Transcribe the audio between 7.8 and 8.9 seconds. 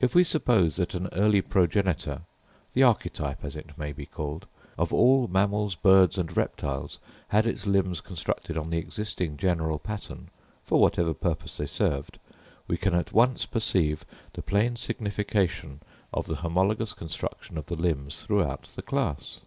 constructed on the